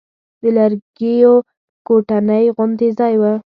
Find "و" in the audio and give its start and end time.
3.21-3.23